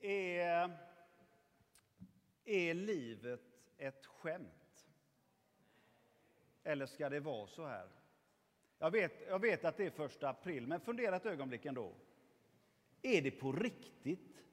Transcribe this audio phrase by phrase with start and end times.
[0.00, 0.78] Är,
[2.44, 3.40] är livet
[3.78, 4.88] ett skämt?
[6.64, 7.88] Eller ska det vara så här?
[8.78, 11.94] Jag vet, jag vet att det är första april, men fundera ett ögonblick ändå.
[13.02, 14.44] Är det på riktigt?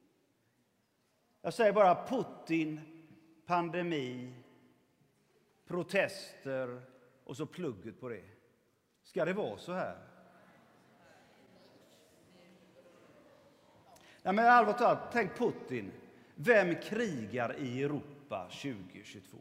[1.42, 2.82] Jag säger bara Putin,
[3.46, 4.34] pandemi,
[5.66, 6.82] protester
[7.24, 8.24] och så plugget på det.
[9.04, 10.15] Ska det vara så här?
[14.26, 15.92] Ja, men allvarligt talat, tänk Putin.
[16.36, 19.38] Vem krigar i Europa 2022?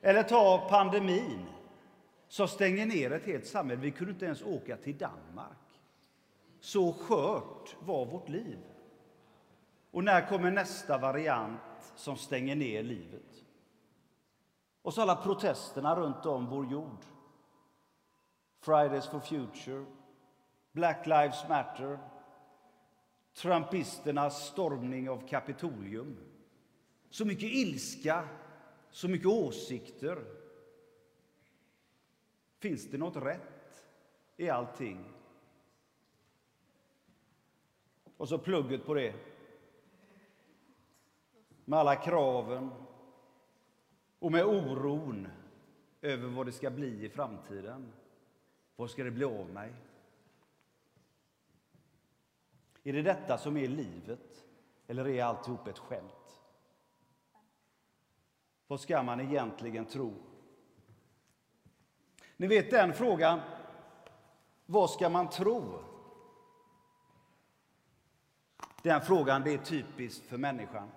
[0.00, 1.46] Eller ta pandemin
[2.28, 3.80] som stänger ner ett helt samhälle.
[3.80, 5.80] Vi kunde inte ens åka till Danmark.
[6.60, 8.58] Så skört var vårt liv.
[9.90, 13.44] Och när kommer nästa variant som stänger ner livet?
[14.82, 17.04] Och så alla protesterna runt om vår jord.
[18.60, 19.84] Fridays for Future,
[20.72, 21.98] Black Lives Matter,
[23.34, 26.16] Trumpisternas stormning av Kapitolium.
[27.10, 28.28] Så mycket ilska,
[28.90, 30.24] så mycket åsikter.
[32.58, 33.86] Finns det något rätt
[34.36, 35.04] i allting?
[38.16, 39.14] Och så plugget på det.
[41.64, 42.70] Med alla kraven
[44.18, 45.28] och med oron
[46.00, 47.92] över vad det ska bli i framtiden.
[48.76, 49.72] Vad ska det bli av mig?
[52.82, 54.44] Är det detta som är livet?
[54.86, 56.40] Eller är alltihop ett skämt?
[58.66, 60.14] Vad ska man egentligen tro?
[62.36, 63.40] Ni vet den frågan.
[64.66, 65.84] Vad ska man tro?
[68.82, 70.90] Den frågan det är typisk för människan.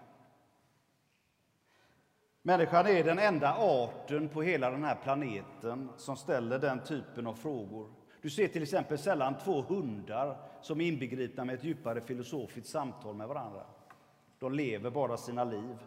[2.41, 7.33] Människan är den enda arten på hela den här planeten som ställer den typen av
[7.33, 7.93] frågor.
[8.23, 13.15] Du ser till exempel sällan två hundar som är inbegripna med ett djupare filosofiskt samtal
[13.15, 13.65] med varandra.
[14.39, 15.77] De lever bara sina liv.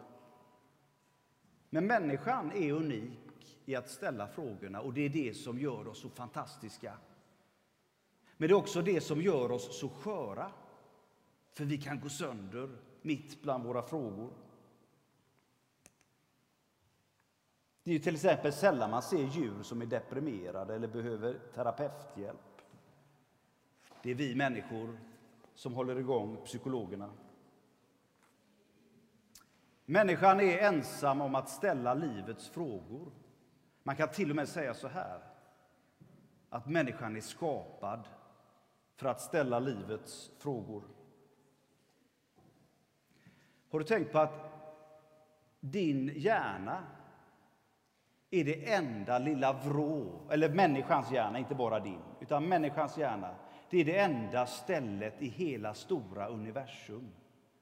[1.69, 6.01] Men människan är unik i att ställa frågorna och det är det som gör oss
[6.01, 6.93] så fantastiska.
[8.37, 10.51] Men det är också det som gör oss så sköra.
[11.53, 12.69] För vi kan gå sönder
[13.01, 14.29] mitt bland våra frågor.
[17.87, 22.61] Det är till exempel sällan man ser djur som är deprimerade eller behöver terapeuthjälp.
[24.03, 24.97] Det är vi människor
[25.53, 27.09] som håller igång psykologerna.
[29.85, 33.11] Människan är ensam om att ställa livets frågor.
[33.83, 35.21] Man kan till och med säga så här,
[36.49, 38.07] att människan är skapad
[38.95, 40.83] för att ställa livets frågor.
[43.69, 44.51] Har du tänkt på att
[45.59, 46.83] din hjärna
[48.31, 53.35] är det enda lilla vrå, eller människans hjärna, inte bara din, utan människans hjärna,
[53.69, 57.09] det är det enda stället i hela stora universum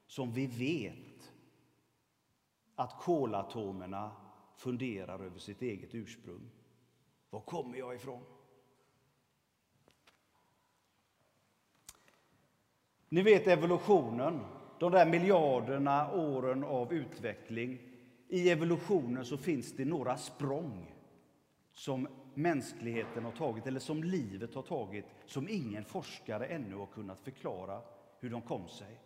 [0.07, 1.33] som vi vet
[2.75, 4.11] att kolatomerna
[4.55, 6.51] funderar över sitt eget ursprung.
[7.29, 8.23] Var kommer jag ifrån?
[13.09, 14.45] Ni vet evolutionen,
[14.79, 17.94] de där miljarderna åren av utveckling
[18.28, 20.96] i evolutionen så finns det några språng
[21.74, 27.22] som mänskligheten har tagit, eller som livet har tagit, som ingen forskare ännu har kunnat
[27.22, 27.81] förklara
[28.19, 29.00] hur de kom sig.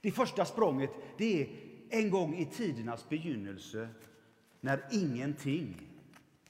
[0.00, 1.48] Det första språnget det är
[1.90, 3.88] en gång i tidernas begynnelse
[4.60, 5.88] när ingenting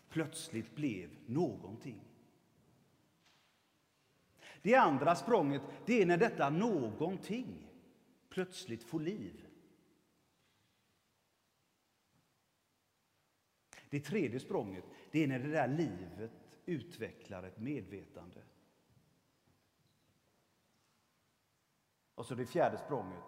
[0.09, 2.01] plötsligt blev någonting.
[4.63, 7.69] Det andra språnget det är när detta någonting
[8.29, 9.47] plötsligt får liv.
[13.93, 18.43] Det tredje språnget det är när det där livet utvecklar ett medvetande.
[22.15, 23.25] Och så det fjärde språnget.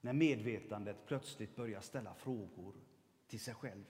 [0.00, 2.74] När medvetandet plötsligt börjar ställa frågor
[3.26, 3.84] till sig själv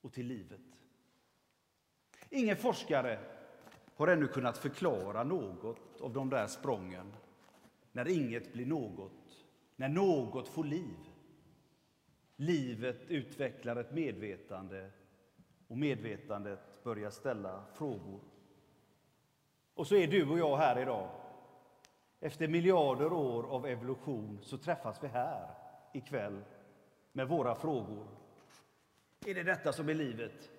[0.00, 0.80] och till livet.
[2.30, 3.18] Ingen forskare
[3.94, 7.12] har ännu kunnat förklara något av de där sprången.
[7.92, 9.44] När inget blir något,
[9.76, 11.13] när något får liv.
[12.36, 14.90] Livet utvecklar ett medvetande
[15.68, 18.20] och medvetandet börjar ställa frågor.
[19.74, 21.10] Och så är du och jag här idag.
[22.20, 25.50] Efter miljarder år av evolution så träffas vi här
[25.92, 26.44] ikväll
[27.12, 28.06] med våra frågor.
[29.26, 30.50] Är det detta som är livet?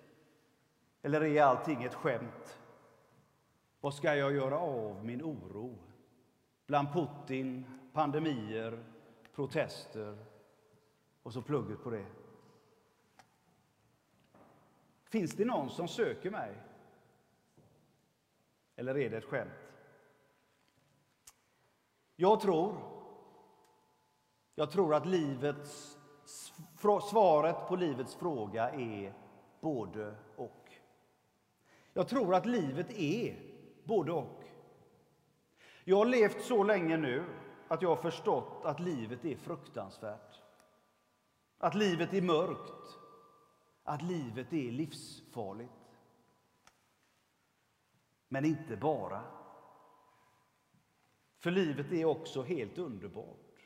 [1.02, 2.58] Eller är allting ett skämt?
[3.80, 5.78] Vad ska jag göra av min oro?
[6.66, 8.84] Bland Putin, pandemier,
[9.34, 10.18] protester
[11.26, 12.06] och så plugget på det.
[15.04, 16.54] Finns det någon som söker mig?
[18.76, 19.50] Eller är det ett skämt?
[22.16, 22.76] Jag tror,
[24.54, 25.98] jag tror att livets,
[27.10, 29.14] svaret på livets fråga är
[29.60, 30.72] både och.
[31.92, 33.36] Jag tror att livet är
[33.84, 34.44] både och.
[35.84, 37.24] Jag har levt så länge nu
[37.68, 40.45] att jag har förstått att livet är fruktansvärt.
[41.58, 42.98] Att livet är mörkt.
[43.82, 45.72] Att livet är livsfarligt.
[48.28, 49.22] Men inte bara.
[51.38, 53.60] För livet är också helt underbart.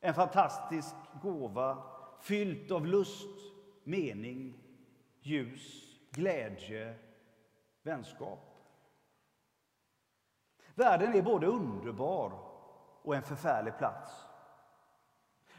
[0.00, 1.82] En fantastisk gåva
[2.20, 3.38] fyllt av lust,
[3.84, 4.54] mening,
[5.20, 6.98] ljus, glädje,
[7.82, 8.56] vänskap.
[10.74, 12.32] Världen är både underbar
[13.02, 14.12] och en förfärlig plats.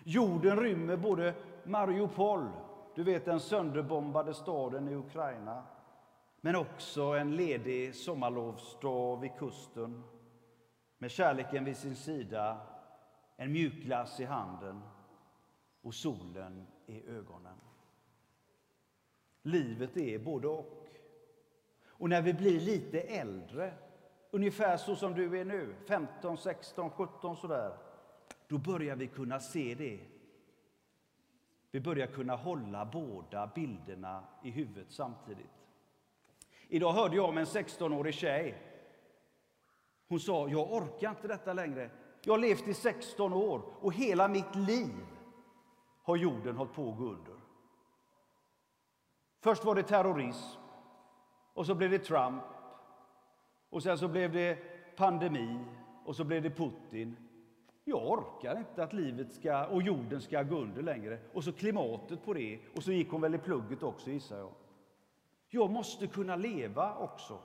[0.04, 2.50] Jorden rymmer både Mariupol,
[2.96, 5.64] du vet den sönderbombade staden i Ukraina,
[6.42, 10.04] men också en ledig sommarlovsdag vid kusten
[10.98, 12.58] med kärleken vid sin sida,
[13.38, 14.82] en mjukglass i handen
[15.82, 17.58] och solen i ögonen.
[19.42, 20.88] Livet är både och.
[21.86, 23.74] Och när vi blir lite äldre,
[24.32, 27.78] ungefär så som du är nu, 15, 16, 17 sådär,
[28.48, 30.00] då börjar vi kunna se det.
[31.72, 35.52] Vi börjar kunna hålla båda bilderna i huvudet samtidigt.
[36.68, 38.62] Idag hörde jag om en 16-årig tjej.
[40.08, 41.90] Hon sa, jag orkar inte detta längre.
[42.22, 45.06] Jag har levt i 16 år och hela mitt liv
[46.04, 47.36] har jorden hållit på att gå under.
[49.40, 50.60] Först var det terrorism,
[51.54, 52.44] och så blev det Trump,
[53.70, 54.58] och sen så blev det
[54.96, 55.66] pandemi,
[56.06, 57.31] och så blev det Putin.
[57.84, 61.20] Jag orkar inte att livet ska, och jorden ska gå under längre.
[61.34, 64.52] Och så klimatet på det, och så gick hon väl i plugget också gissar jag.
[65.48, 67.40] Jag måste kunna leva också.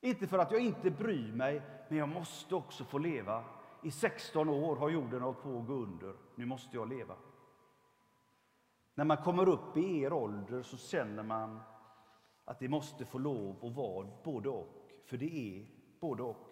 [0.00, 3.44] Inte för att jag inte bryr mig, men jag måste också få leva.
[3.82, 6.14] I 16 år har jorden hållit på att gå under.
[6.34, 7.16] Nu måste jag leva.
[8.94, 11.60] När man kommer upp i er ålder så känner man
[12.44, 14.68] att det måste få lov att vara både och,
[15.04, 15.66] för det är
[16.00, 16.49] både och.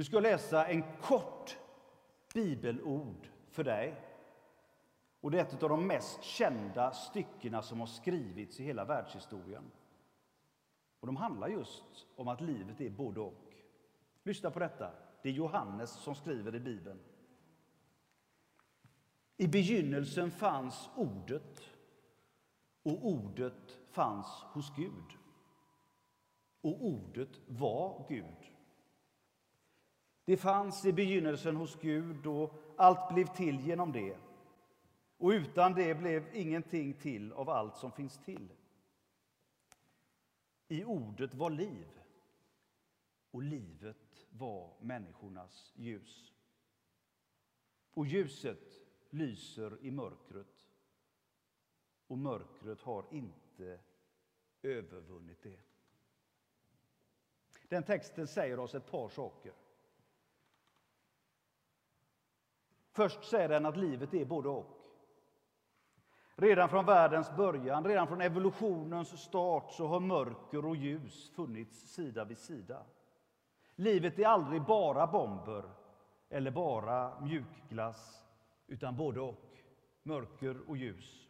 [0.00, 1.58] Nu ska jag läsa en kort
[2.34, 3.94] bibelord för dig.
[5.20, 9.70] Och det är ett av de mest kända styckena som har skrivits i hela världshistorien.
[11.00, 13.54] Och de handlar just om att livet är både och.
[14.22, 14.90] Lyssna på detta.
[15.22, 17.00] Det är Johannes som skriver i Bibeln.
[19.36, 21.60] I begynnelsen fanns Ordet,
[22.82, 25.18] och Ordet fanns hos Gud.
[26.60, 28.50] Och Ordet var Gud.
[30.30, 34.16] Det fanns i begynnelsen hos Gud, och allt blev till genom det.
[35.16, 38.52] Och utan det blev ingenting till av allt som finns till.
[40.68, 42.00] I Ordet var liv,
[43.30, 46.32] och livet var människornas ljus.
[47.94, 48.80] Och ljuset
[49.10, 50.66] lyser i mörkret
[52.06, 53.80] och mörkret har inte
[54.62, 55.60] övervunnit det.
[57.68, 59.52] Den texten säger oss ett par saker.
[62.92, 64.76] Först säger den att livet är både och.
[66.36, 72.24] Redan från världens början, redan från evolutionens start, så har mörker och ljus funnits sida
[72.24, 72.82] vid sida.
[73.74, 75.64] Livet är aldrig bara bomber
[76.28, 78.24] eller bara mjukglass
[78.66, 79.46] utan både och.
[80.02, 81.28] Mörker och ljus.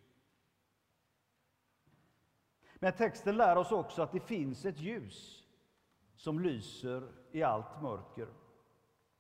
[2.75, 5.47] Men texten lär oss också att det finns ett ljus
[6.17, 8.29] som lyser i allt mörker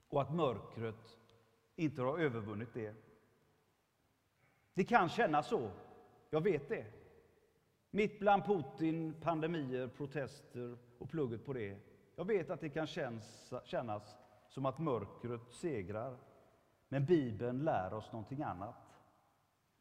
[0.08, 1.19] och att mörkret
[1.80, 2.94] inte har övervunnit det.
[4.74, 5.70] Det kan kännas så,
[6.30, 6.86] jag vet det.
[7.90, 11.78] Mitt bland Putin, pandemier, protester och plugget på det.
[12.16, 14.16] Jag vet att det kan kännas, kännas
[14.48, 16.18] som att mörkret segrar.
[16.88, 18.90] Men Bibeln lär oss någonting annat.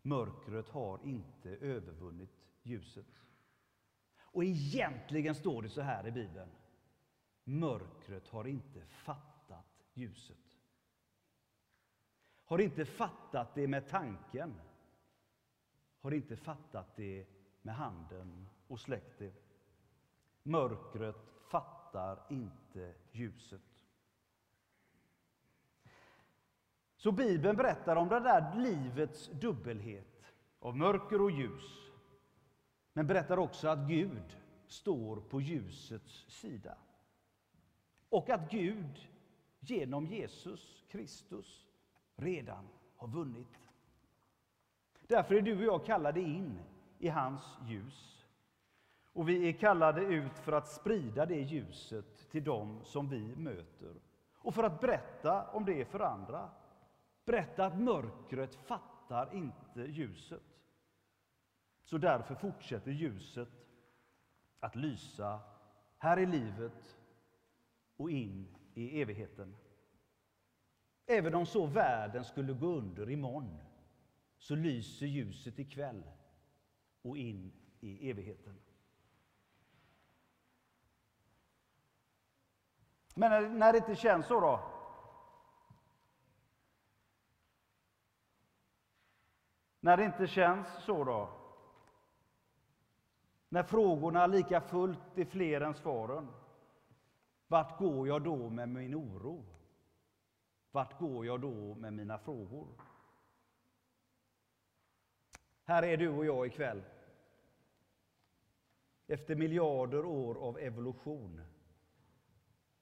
[0.01, 2.31] Mörkret har inte övervunnit
[2.63, 3.05] ljuset.
[4.19, 6.49] Och egentligen står det så här i Bibeln.
[7.43, 10.48] Mörkret har inte fattat ljuset.
[12.49, 14.61] Har inte fattat det med tanken.
[16.01, 17.25] Har inte fattat det
[17.61, 19.33] med handen och släckt det.
[20.43, 21.15] Mörkret
[21.49, 23.85] fattar inte ljuset.
[26.95, 31.91] Så Bibeln berättar om det där livets dubbelhet, av mörker och ljus.
[32.93, 34.37] Men berättar också att Gud
[34.67, 36.77] står på ljusets sida.
[38.09, 39.09] Och att Gud
[39.59, 41.68] genom Jesus Kristus
[42.19, 43.69] redan har vunnit.
[45.07, 46.59] Därför är du och jag kallade in
[46.99, 48.25] i hans ljus.
[49.13, 53.95] Och vi är kallade ut för att sprida det ljuset till dem som vi möter.
[54.35, 56.49] Och för att berätta om det för andra.
[57.25, 60.43] Berätta att mörkret fattar inte ljuset.
[61.83, 63.49] Så därför fortsätter ljuset
[64.59, 65.39] att lysa
[65.97, 66.97] här i livet
[67.97, 69.55] och in i evigheten.
[71.11, 73.57] Även om så världen skulle gå under imorgon
[74.37, 76.03] så lyser ljuset ikväll
[77.01, 78.59] och in i evigheten.
[83.15, 84.63] Men när det inte känns så då?
[89.79, 91.29] När det inte känns så då?
[93.49, 96.27] När frågorna lika fullt är fler än svaren?
[97.47, 99.58] Vart går jag då med min oro?
[100.71, 102.67] Vart går jag då med mina frågor?
[105.63, 106.83] Här är du och jag ikväll.
[109.07, 111.41] Efter miljarder år av evolution.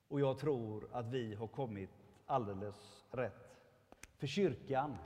[0.08, 1.90] Och jag tror att vi har kommit
[2.26, 3.58] alldeles rätt.
[4.18, 4.98] För kyrkan,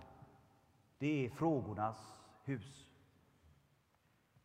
[0.98, 2.88] det är frågornas hus.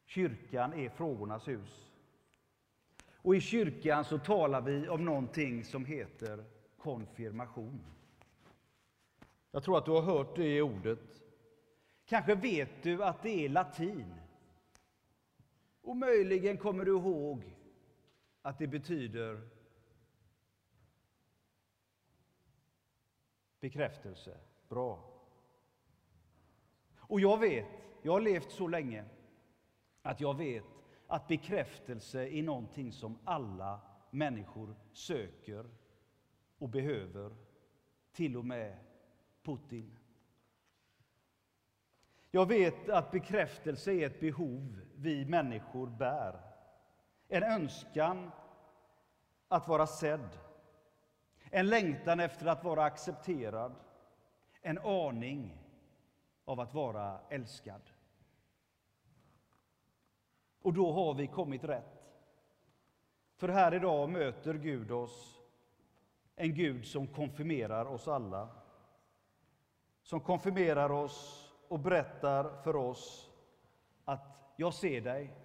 [0.05, 1.93] Kyrkan är frågornas hus.
[3.13, 6.45] Och i kyrkan så talar vi om någonting som heter
[6.79, 7.96] konfirmation.
[9.57, 11.23] Jag tror att du har hört det ordet.
[12.05, 14.15] Kanske vet du att det är latin.
[15.83, 17.57] Och möjligen kommer du ihåg
[18.43, 19.49] att det betyder
[23.61, 24.37] bekräftelse.
[24.69, 25.13] Bra.
[26.97, 27.67] Och jag vet,
[28.03, 29.05] jag har levt så länge,
[30.03, 30.65] att jag vet
[31.07, 35.71] att bekräftelse är någonting som alla människor söker
[36.59, 37.37] och behöver,
[38.13, 38.86] till och med
[39.47, 39.99] Putin.
[42.31, 46.41] Jag vet att bekräftelse är ett behov vi människor bär.
[47.29, 48.31] En önskan
[49.49, 50.39] att vara sedd.
[51.51, 53.75] En längtan efter att vara accepterad.
[54.63, 55.59] En aning
[56.45, 57.83] av att vara älskad.
[60.63, 61.97] Och då har vi kommit rätt.
[63.37, 65.41] För här idag möter Gud oss,
[66.37, 68.49] en Gud som konfirmerar oss alla.
[70.07, 73.31] Som konfirmerar oss och berättar för oss
[74.05, 75.37] att jag ser dig,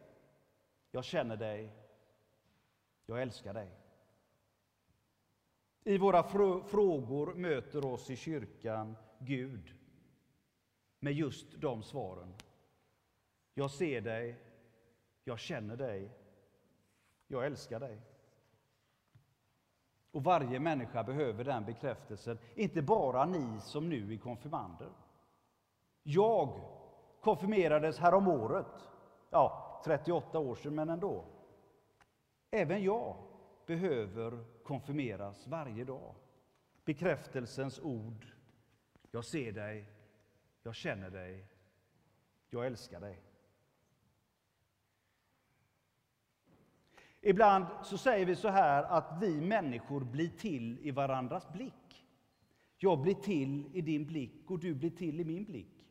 [0.91, 1.71] jag känner dig,
[3.05, 3.71] jag älskar dig.
[5.83, 6.23] I våra
[6.67, 9.75] frågor möter oss i kyrkan Gud
[10.99, 12.33] med just de svaren.
[13.53, 14.35] Jag ser dig,
[15.23, 16.11] jag känner dig,
[17.27, 18.01] jag älskar dig.
[20.11, 24.89] Och varje människa behöver den bekräftelsen, inte bara ni som nu är konfirmander.
[26.03, 26.61] Jag
[27.21, 28.89] konfirmerades häromåret.
[29.29, 31.25] Ja, 38 år sedan, men ändå.
[32.51, 33.15] Även jag
[33.65, 36.15] behöver konfirmeras varje dag.
[36.85, 38.25] Bekräftelsens ord.
[39.11, 39.85] Jag ser dig,
[40.63, 41.47] jag känner dig,
[42.49, 43.21] jag älskar dig.
[47.21, 52.05] Ibland så säger vi så här att vi människor blir till i varandras blick.
[52.77, 55.85] Jag blir till i din blick och du blir till i min blick.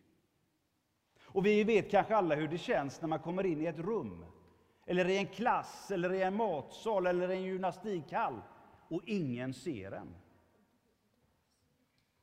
[1.33, 4.25] Och vi vet kanske alla hur det känns när man kommer in i ett rum,
[4.87, 8.41] eller i en klass, eller i en matsal eller i en gymnastikhall
[8.89, 10.15] och ingen ser en.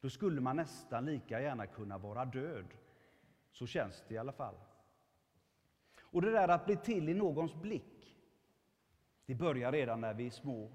[0.01, 2.65] Då skulle man nästan lika gärna kunna vara död.
[3.51, 4.55] Så känns det i alla fall.
[5.99, 7.96] Och det där att bli till i någons blick,
[9.27, 10.71] det börjar redan när vi är små.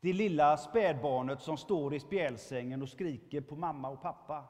[0.00, 4.44] Det lilla spädbarnet som står i spjälsängen och skriker på mamma och pappa.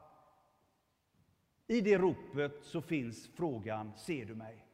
[1.67, 4.65] I det ropet så finns frågan, ser du mig?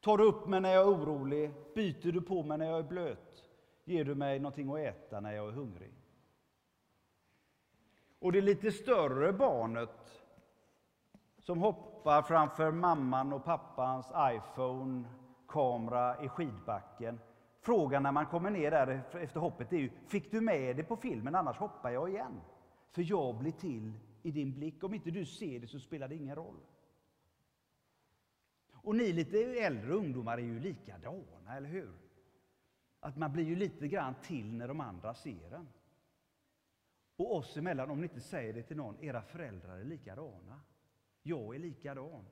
[0.00, 1.50] Tar du upp mig när jag är orolig?
[1.74, 3.44] Byter du på mig när jag är blöt?
[3.84, 5.94] Ger du mig någonting att äta när jag är hungrig?
[8.18, 10.24] Och det lite större barnet
[11.38, 15.04] som hoppar framför mamman och pappans Iphone
[15.50, 17.20] kamera i skidbacken.
[17.60, 20.96] Frågan när man kommer ner där efter hoppet är ju, fick du med det på
[20.96, 21.34] filmen?
[21.34, 22.40] Annars hoppar jag igen.
[22.90, 23.92] För jag blir till
[24.22, 24.84] i din blick.
[24.84, 26.56] Om inte du ser det så spelar det ingen roll.
[28.82, 31.92] Och ni lite äldre ungdomar är ju likadana, eller hur?
[33.00, 35.68] Att man blir ju lite grann till när de andra ser en.
[37.16, 40.60] Och oss emellan, om ni inte säger det till någon, era föräldrar är likadana.
[41.22, 42.24] Jag är likadan.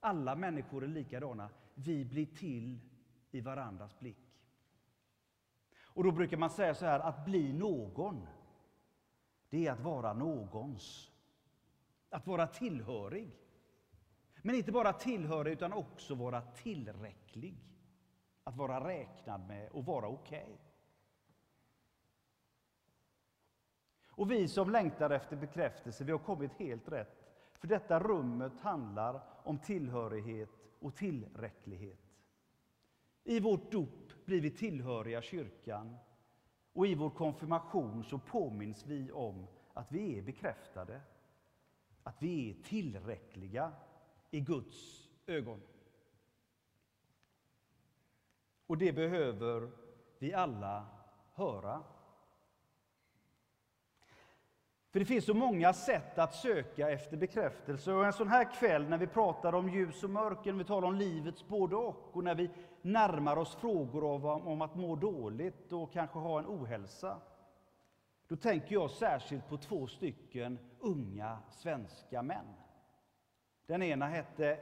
[0.00, 1.48] Alla människor är likadana.
[1.84, 2.80] Vi blir till
[3.30, 4.16] i varandras blick.
[5.82, 8.26] Och då brukar man säga så här, att bli någon,
[9.48, 11.10] det är att vara någons.
[12.10, 13.36] Att vara tillhörig.
[14.42, 17.66] Men inte bara tillhörig, utan också vara tillräcklig.
[18.44, 20.42] att vara räknad med och vara okej.
[20.42, 20.56] Okay.
[24.10, 27.30] Och vi som längtar efter bekräftelse, vi har kommit helt rätt.
[27.58, 31.98] För detta rummet handlar om tillhörighet och tillräcklighet.
[33.24, 35.96] I vårt dop blir vi tillhöriga kyrkan
[36.72, 41.00] och i vår konfirmation så påminns vi om att vi är bekräftade.
[42.02, 43.72] Att vi är tillräckliga
[44.30, 45.60] i Guds ögon.
[48.66, 49.70] Och det behöver
[50.18, 50.86] vi alla
[51.32, 51.82] höra.
[54.90, 57.92] För det finns så många sätt att söka efter bekräftelse.
[57.92, 60.94] Och en sån här kväll när vi pratar om ljus och mörker, vi talar om
[60.94, 62.50] livets både och, och när vi
[62.82, 67.20] närmar oss frågor om, om att må dåligt och kanske ha en ohälsa.
[68.28, 72.54] Då tänker jag särskilt på två stycken unga svenska män.
[73.66, 74.58] Den ena hette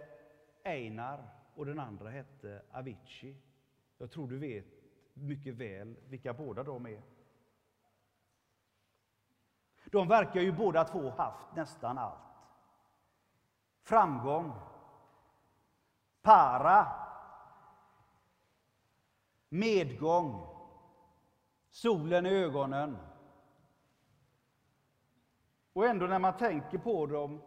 [0.65, 3.37] Einar och den andra hette Avicii.
[3.99, 4.67] Jag tror du vet
[5.15, 7.03] mycket väl vilka båda de är.
[9.93, 12.19] De verkar ju båda två haft nästan allt.
[13.83, 14.53] Framgång,
[16.23, 16.87] para,
[19.49, 20.47] medgång,
[21.71, 22.99] solen i ögonen.
[25.73, 27.43] Och ändå när man tänker på dem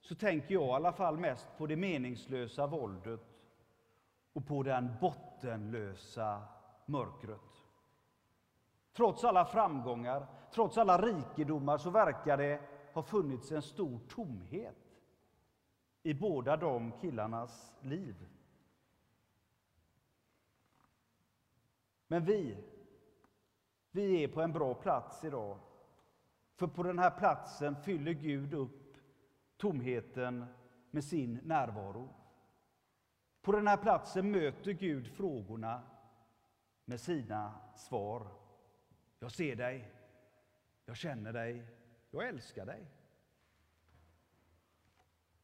[0.00, 3.20] så tänker jag i alla fall mest på det meningslösa våldet
[4.32, 6.42] och på den bottenlösa
[6.86, 7.49] mörkret.
[9.00, 12.60] Trots alla framgångar, trots alla rikedomar så verkar det
[12.92, 14.76] ha funnits en stor tomhet
[16.02, 18.28] i båda de killarnas liv.
[22.06, 22.56] Men vi,
[23.90, 25.58] vi är på en bra plats idag.
[26.56, 28.96] För på den här platsen fyller Gud upp
[29.56, 30.44] tomheten
[30.90, 32.08] med sin närvaro.
[33.42, 35.82] På den här platsen möter Gud frågorna
[36.84, 38.39] med sina svar.
[39.22, 39.92] Jag ser dig,
[40.84, 41.64] jag känner dig,
[42.10, 42.86] jag älskar dig.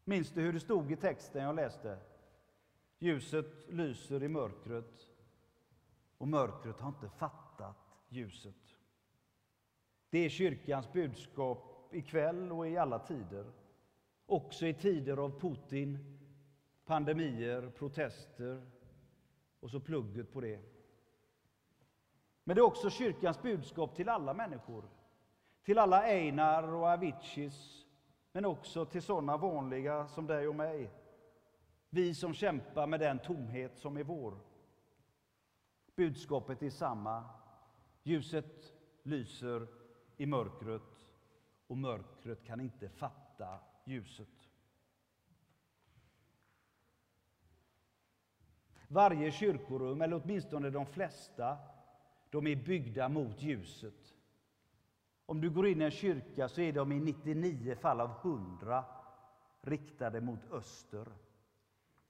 [0.04, 1.98] Minns du hur det stod i texten jag läste?
[2.98, 5.10] Ljuset lyser i mörkret
[6.18, 7.76] och mörkret har inte fattat
[8.08, 8.76] ljuset.
[10.10, 13.52] Det är kyrkans budskap ikväll och i alla tider.
[14.26, 16.18] Också i tider av Putin,
[16.84, 18.70] pandemier, protester
[19.60, 20.75] och så plugget på det.
[22.48, 24.84] Men det är också kyrkans budskap till alla människor.
[25.64, 27.86] Till alla Einar och Aviciis,
[28.32, 30.90] men också till sådana vanliga som dig och mig.
[31.90, 34.38] Vi som kämpar med den tomhet som är vår.
[35.96, 37.24] Budskapet är samma.
[38.02, 39.66] Ljuset lyser
[40.16, 40.82] i mörkret
[41.66, 44.48] och mörkret kan inte fatta ljuset.
[48.88, 51.58] Varje kyrkorum, eller åtminstone de flesta,
[52.36, 54.14] de är byggda mot ljuset.
[55.26, 58.84] Om du går in i en kyrka så är de i 99 fall av 100
[59.60, 61.06] riktade mot öster.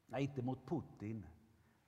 [0.06, 1.26] Nej, inte mot Putin,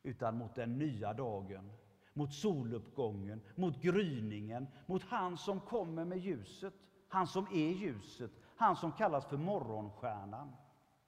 [0.02, 1.70] utan mot den nya dagen.
[2.12, 6.74] Mot soluppgången, mot gryningen, mot han som kommer med ljuset.
[7.08, 10.52] Han som är ljuset, han som kallas för morgonstjärnan.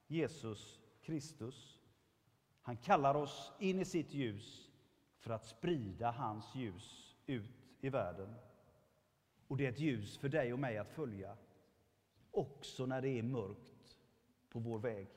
[0.06, 1.78] Jesus Kristus.
[2.62, 4.70] Han kallar oss in i sitt ljus
[5.18, 8.34] för att sprida hans ljus ut i världen.
[9.48, 11.36] Och det är ett ljus för dig och mig att följa,
[12.30, 13.98] också när det är mörkt
[14.48, 15.08] på vår väg.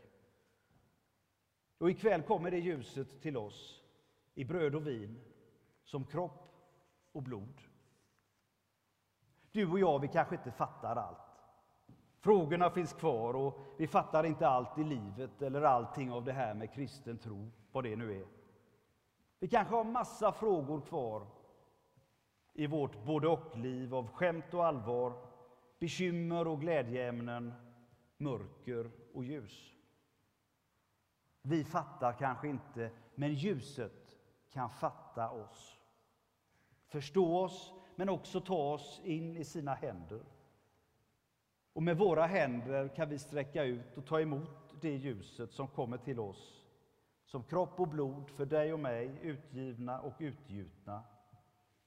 [1.77, 3.83] Och ikväll kommer det ljuset till oss
[4.35, 5.19] i bröd och vin,
[5.83, 6.53] som kropp
[7.11, 7.61] och blod.
[9.51, 11.17] Du och jag, vi kanske inte fattar allt.
[12.19, 16.53] Frågorna finns kvar och vi fattar inte allt i livet eller allting av det här
[16.53, 18.27] med kristen tro, vad det nu är.
[19.39, 21.27] Vi kanske har massa frågor kvar
[22.53, 25.13] i vårt både och-liv av skämt och allvar,
[25.79, 27.53] bekymmer och glädjeämnen,
[28.17, 29.73] mörker och ljus.
[31.41, 34.17] Vi fattar kanske inte, men ljuset
[34.49, 35.77] kan fatta oss.
[36.87, 40.21] Förstå oss, men också ta oss in i sina händer.
[41.73, 45.97] Och med våra händer kan vi sträcka ut och ta emot det ljuset som kommer
[45.97, 46.63] till oss
[47.33, 51.03] som kropp och blod för dig och mig, utgivna och utgjutna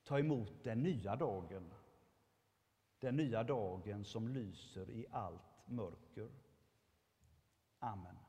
[0.06, 1.70] ta emot den nya dagen.
[3.00, 6.30] Den nya dagen som lyser i allt mörker.
[7.78, 8.25] Amen.